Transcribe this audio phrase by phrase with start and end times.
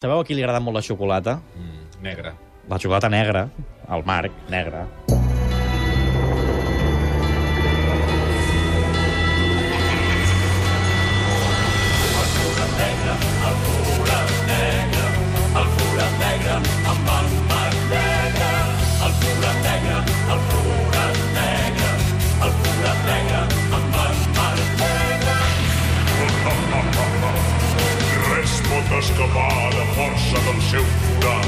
[0.00, 1.34] Sabeu a qui li agrada molt la xocolata?
[1.60, 2.32] Mm, negre.
[2.72, 3.42] La xocolata negra,
[3.92, 4.86] el Marc, negre.
[30.30, 31.46] Força del seu forat.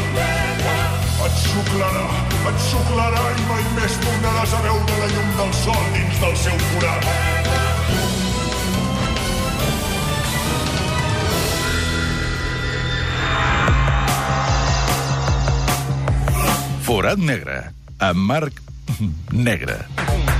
[1.22, 2.06] Et xuclarà,
[2.50, 6.56] et xuclarà i mai més tornaràs a veure la llum del sol dins del seu
[6.72, 7.06] forat.
[16.82, 17.60] Forat negre,
[18.02, 18.58] amb Marc
[19.32, 19.78] Negre.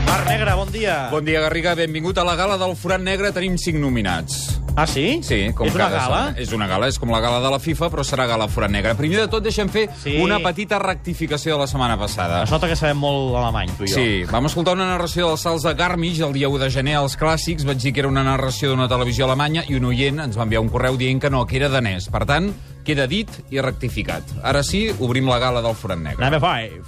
[0.07, 0.97] Marc Negre, bon dia.
[1.11, 1.77] Bon dia, Garriga.
[1.79, 3.33] Benvingut a la gala del Forat Negre.
[3.33, 4.62] Tenim cinc nominats.
[4.75, 5.21] Ah, sí?
[5.23, 6.05] Sí, com És una cada gala?
[6.31, 6.41] setmana.
[6.41, 8.95] És una gala, és com la gala de la FIFA, però serà gala Forat Negre.
[8.97, 10.17] Primer de tot, deixem fer Sí.
[10.19, 12.43] una petita rectificació de la setmana passada.
[12.45, 13.95] Es nota que sabem molt alemany, tu i jo.
[13.95, 17.19] Sí, vam escoltar una narració dels salts de Garmisch el dia 1 de gener als
[17.19, 17.65] clàssics.
[17.67, 20.63] Vaig dir que era una narració d'una televisió alemanya i un oient ens va enviar
[20.63, 22.09] un correu dient que no, que era danès.
[22.09, 22.53] Per tant,
[22.85, 24.23] queda dit i rectificat.
[24.43, 26.23] Ara sí, obrim la gala del Forat Negre.
[26.23, 26.83] Number five.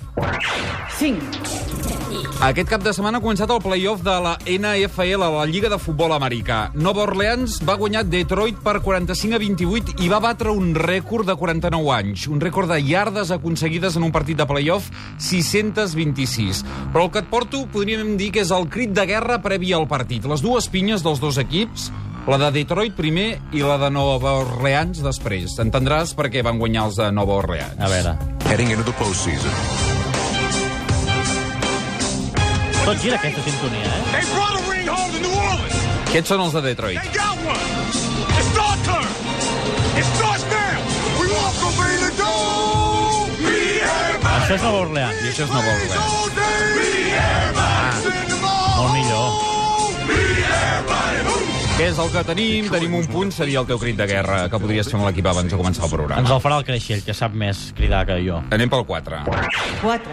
[2.44, 6.12] Aquest cap de setmana ha començat el playoff de la NFL, la Lliga de Futbol
[6.14, 6.58] Americà.
[6.74, 11.36] Nova Orleans va guanyar Detroit per 45 a 28 i va batre un rècord de
[11.40, 12.26] 49 anys.
[12.28, 16.64] Un rècord de yardes aconseguides en un partit de playoff, 626.
[16.92, 19.88] Però el que et porto podríem dir que és el crit de guerra previ al
[19.88, 20.26] partit.
[20.28, 21.90] Les dues pinyes dels dos equips,
[22.26, 25.58] la de Detroit primer i la de Nova Orleans després.
[25.60, 27.80] Entendràs per què van guanyar els de Nova Orleans.
[27.80, 28.16] A veure.
[28.48, 29.50] heading into the postseason.
[32.84, 34.02] Tot gira aquesta sintonia, eh?
[34.12, 35.78] They brought a ring home to New Orleans.
[36.10, 37.00] Aquests són els de Detroit.
[37.00, 37.56] They got one.
[38.38, 39.08] It's our turn.
[39.96, 40.76] It starts now.
[41.18, 42.12] We walk over in the
[43.40, 45.18] hear my Això és Nova Orleans.
[45.24, 45.96] I això és Nova Orleans.
[45.96, 46.24] all.
[48.76, 49.26] Molt millor.
[50.84, 51.53] My who.
[51.74, 52.68] Què és el que tenim?
[52.70, 55.50] Tenim un punt, seria el teu crit de guerra, que podries fer amb l'equip abans
[55.50, 56.34] de començar el Ens programa.
[56.36, 58.36] el farà el Creixell, que sap més cridar que jo.
[58.54, 59.24] Anem pel 4.
[59.82, 60.12] 4.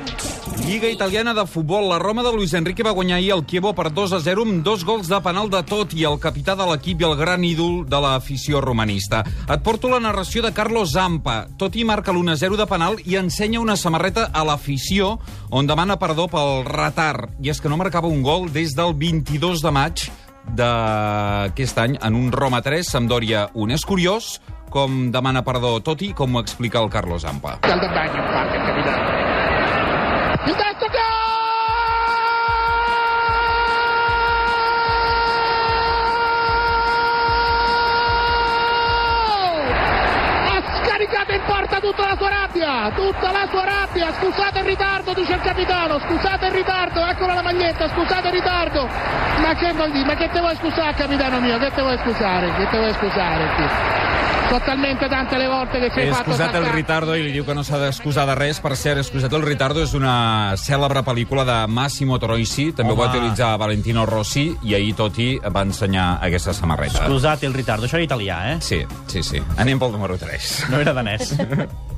[0.65, 1.85] Lliga italiana de futbol.
[1.91, 4.63] La Roma de Luis Enrique va guanyar ahir el Chievo per 2 a 0 amb
[4.65, 7.85] dos gols de penal de tot i el capità de l'equip i el gran ídol
[7.85, 9.21] de l'afició romanista.
[9.47, 11.45] Et porto la narració de Carlos Zampa.
[11.61, 15.19] Totti marca l'1-0 de penal i ensenya una samarreta a l'afició
[15.51, 17.29] on demana perdó pel retard.
[17.39, 20.09] I és que no marcava un gol des del 22 de maig
[20.47, 23.71] d'aquest any en un Roma 3, Sampdoria 1.
[23.77, 24.39] És curiós
[24.71, 27.59] com demana perdó Totti, com ho explica el Carlos Zampa.
[27.61, 29.03] dal da bagno in parte il capitano.
[30.47, 30.55] Il
[42.51, 44.11] rabbia, tutta la sua rabbia.
[44.19, 45.99] Scusate il ritardo, dice il capitano.
[45.99, 48.87] Scusate il ritardo, eccola la maglietta, scusate il ritardo.
[49.41, 50.05] Ma che vuol dire?
[50.05, 51.57] Ma che te vuoi scusare, capitano mio?
[51.57, 52.53] Che te vuoi scusare?
[52.55, 53.43] Che te vuoi scusare?
[53.57, 53.99] Sì.
[54.51, 56.75] Sono talmente tante le volte che sei He fatto excusat el saltare.
[56.75, 58.59] ritardo i li diu que no s'ha d'excusar de res.
[58.59, 63.05] Per cert, excusat el ritardo és una cèlebre pel·lícula de Massimo Troisi, també ho va
[63.05, 63.15] Home.
[63.15, 67.05] utilitzar Valentino Rossi, i ahir Totti va ensenyar aquesta samarreta.
[67.07, 67.85] Scusate el ritardo.
[67.85, 68.57] Això era italià, eh?
[68.59, 69.41] Sí, sí, sí.
[69.55, 70.65] Anem pel número 3.
[70.69, 71.31] No era danès.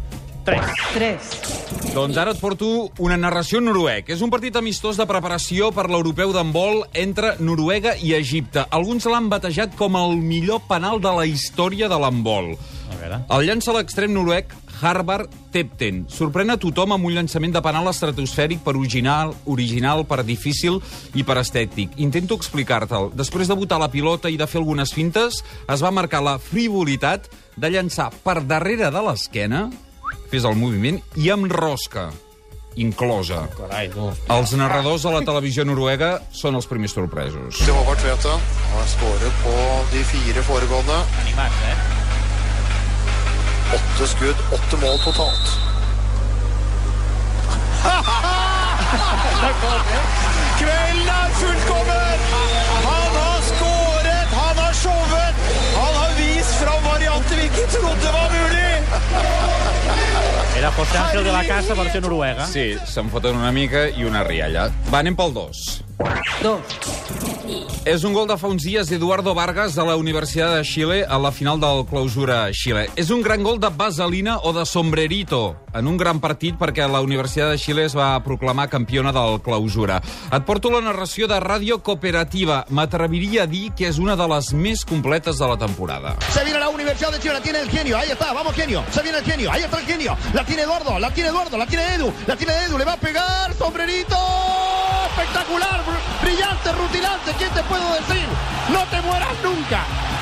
[0.43, 0.59] 3.
[0.93, 1.93] 3.
[1.93, 2.67] Doncs ara et porto
[2.99, 4.09] una narració en noruec.
[4.11, 8.65] És un partit amistós de preparació per l'europeu d'handbol entre Noruega i Egipte.
[8.73, 12.55] Alguns l'han batejat com el millor penal de la història de l'handbol.
[13.03, 14.51] El llança a l'extrem noruec
[14.83, 16.03] Harvard Tepten.
[16.11, 20.81] Sorprèn a tothom amb un llançament de penal estratosfèric per original, original, per difícil
[21.15, 21.95] i per estètic.
[22.03, 23.11] Intento explicar-te'l.
[23.15, 27.29] Després de botar la pilota i de fer algunes fintes, es va marcar la frivolitat
[27.55, 29.67] de llançar per darrere de l'esquena,
[30.33, 32.07] fes el moviment, i amb rosca
[32.81, 33.43] inclosa.
[33.53, 34.07] Carai, no.
[34.33, 37.59] Els narradors de la televisió noruega són els primers sorpresos.
[37.61, 39.53] til Håvard Tvete Han har skåret på
[39.91, 40.97] de fire foregående.
[41.21, 41.77] Animat, eh?
[43.77, 45.53] Åtte skudd, åtte mål totalt.
[50.59, 52.19] Kvelden er fullkommen!
[52.85, 55.35] Han har skåret, han har showet,
[55.77, 59.42] han har vist fram varianter vi ikke trodde var mulig!
[60.57, 62.45] Era José Ángel de la Casa, versió noruega.
[62.45, 64.67] Sí, se'n foten una mica i una rialla.
[64.93, 65.82] Va, anem pel 2.
[66.43, 66.61] 2,
[67.85, 71.17] És un gol de fa uns dies d'Eduardo Vargas de la Universitat de Xile a
[71.19, 72.85] la final del Clausura Xile.
[72.95, 77.01] És un gran gol de vaselina o de sombrerito en un gran partit perquè la
[77.03, 79.99] Universitat de Xile es va proclamar campiona del Clausura.
[80.31, 82.63] Et porto la narració de Ràdio Cooperativa.
[82.69, 86.15] M'atreviria a dir que és una de les més completes de la temporada.
[86.31, 89.01] Se viene la Universidad de Chile, la tiene el genio, ahí está, vamos genio, se
[89.01, 91.95] viene el genio, ahí está el genio, la tiene Eduardo, la tiene Eduardo, la tiene
[91.95, 94.15] Edu, la tiene Edu, le va a pegar, sombrerito,
[95.17, 98.25] espectacular, br- brillante, rutilante, ¿quién te puedo decir?
[98.69, 99.81] No te mueras nunca,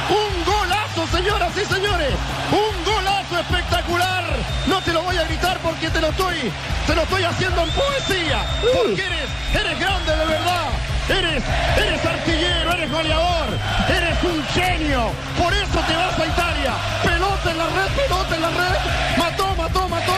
[0.09, 2.11] un golazo, señoras y señores,
[2.51, 4.23] un golazo espectacular,
[4.67, 6.51] no te lo voy a gritar porque te lo estoy,
[6.87, 10.67] te lo estoy haciendo en poesía, porque eres, eres grande de verdad,
[11.07, 11.43] eres,
[11.77, 13.47] eres artillero, eres goleador,
[13.95, 15.11] eres un genio,
[15.41, 16.73] por eso te vas a Italia,
[17.03, 18.77] pelota en la red, pelota en la red,
[19.17, 20.13] mató, mató, mató,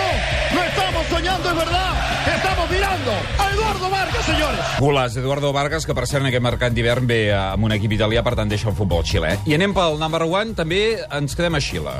[0.53, 1.93] no estamos soñando, es verdad,
[2.73, 4.59] mirando a Eduardo Vargas, señores.
[4.79, 7.93] Golaç, Eduardo Vargas, que per cert en aquest mercat d'hivern ve eh, amb un equip
[7.95, 9.37] italià, per tant deixa el futbol xilè.
[9.45, 11.95] I anem pel number one, també ens quedem a Xile.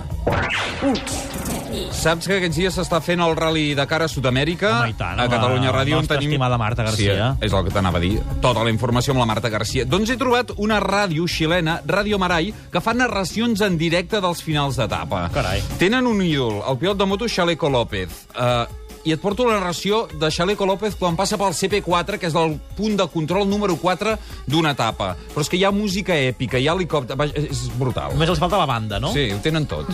[1.94, 4.70] Saps que aquests dies s'està fent el Rally de cara a Sud-amèrica?
[4.82, 5.98] Home, i tant, a amb la Catalunya Ràdio.
[5.98, 6.34] on nostra tenim...
[6.34, 7.16] estimada Marta Garcia.
[7.40, 8.18] Sí, és el que t'anava a dir.
[8.44, 9.86] Tota la informació amb la Marta Garcia.
[9.90, 14.78] Doncs he trobat una ràdio xilena, Ràdio Marai, que fa narracions en directe dels finals
[14.82, 15.26] d'etapa.
[15.34, 15.64] Carai.
[15.82, 18.26] Tenen un ídol, el pilot de moto Xaleco López.
[18.34, 18.66] Uh,
[19.04, 22.58] i et porto la narració de Xaleco López quan passa pel CP4, que és el
[22.78, 24.18] punt de control número 4
[24.48, 25.14] d'una etapa.
[25.34, 27.18] Però és que hi ha música èpica, hi ha helicòpter...
[27.44, 28.16] És brutal.
[28.16, 29.14] Només els falta la banda, no?
[29.16, 29.92] Sí, ho tenen tot.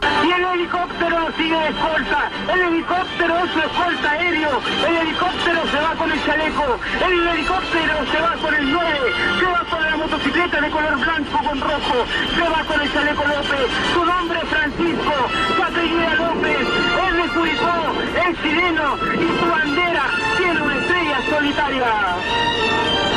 [0.00, 2.30] Y el helicóptero sigue de escolta.
[2.52, 4.60] El helicóptero es su escolta aéreo.
[4.88, 6.78] El helicóptero se va con el chaleco.
[7.04, 8.98] El helicóptero se va con el 9.
[9.40, 11.96] Se va con la motocicleta de color blanco con rojo.
[12.34, 13.68] Se va con el chaleco López.
[13.92, 14.89] Su nombre es Francisco.
[18.30, 18.96] Es chileno.
[19.14, 20.04] Y su bandera
[20.38, 21.84] tiene una estrella solitaria.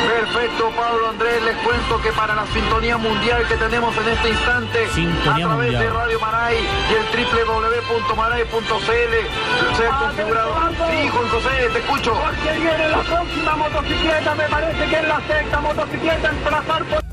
[0.08, 1.42] Perfecto, Pablo Andrés.
[1.44, 5.72] Les cuento que para la sintonía mundial que tenemos en este instante, Sintonía a través
[5.72, 5.82] mundial.
[5.82, 7.04] de Radio Maray y el
[7.46, 9.14] www.maray.cl,
[9.76, 10.54] se ha configurado.
[10.90, 12.14] Sí, Juan José, te escucho.
[12.14, 14.34] Porque viene la próxima motocicleta.
[14.34, 17.03] Me parece que es la sexta motocicleta en pasar por...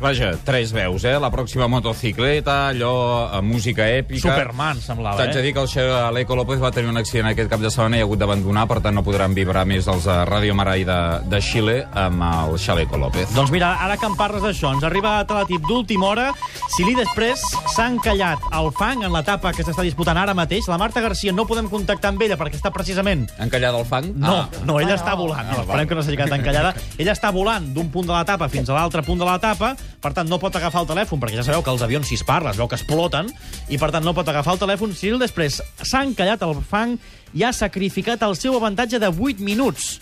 [0.00, 1.14] Vaja, tres veus, eh?
[1.18, 4.20] La pròxima motocicleta, allò, amb música èpica...
[4.28, 5.44] Superman, semblava, T'haig de eh?
[5.46, 8.06] dir que el Xaleco López va tenir un accident aquest cap de setmana i ha
[8.06, 10.98] hagut d'abandonar, per tant no podran vibrar més els de Ràdio Marai de,
[11.32, 13.32] de Xile amb el Xaleco López.
[13.34, 16.28] Doncs mira, ara que em parles d'això, ens arriba a teletip d'última hora.
[16.76, 17.40] Si li després
[17.72, 21.48] s'ha encallat el fang en l'etapa que s'està disputant ara mateix, la Marta Garcia no
[21.48, 23.24] podem contactar amb ella perquè està precisament...
[23.40, 24.12] Encallada al fang?
[24.14, 24.62] No, Ah.
[24.68, 25.48] no, ella està volant.
[25.48, 26.74] No, esperem que no s'hagi quedat encallada.
[27.00, 29.72] Ella està volant d'un punt de l'etapa fins a l'altre punt de l'etapa,
[30.02, 32.24] per tant no pot agafar el telèfon, perquè ja sabeu que els avions si es
[32.26, 33.30] parla es veu que exploten,
[33.68, 34.94] i per tant no pot agafar el telèfon.
[34.96, 36.96] Cyril després s'ha encallat el fang
[37.34, 39.96] i ha sacrificat el seu avantatge de 8 minuts.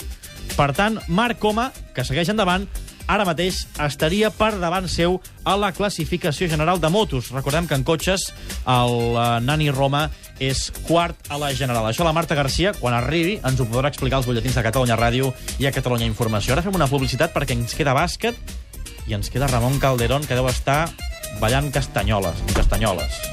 [0.55, 2.67] Per tant, Marc Coma, que segueix endavant,
[3.11, 7.31] ara mateix estaria per davant seu a la classificació general de motos.
[7.35, 8.29] Recordem que en cotxes
[8.65, 10.07] el eh, Nani Roma
[10.43, 11.89] és quart a la general.
[11.89, 15.33] Això la Marta Garcia, quan arribi, ens ho podrà explicar als butlletins de Catalunya Ràdio
[15.63, 16.55] i a Catalunya Informació.
[16.55, 18.39] Ara fem una publicitat perquè ens queda bàsquet
[19.07, 20.89] i ens queda Ramon Calderón, que deu estar
[21.41, 23.25] ballant castanyoles, castanyoles.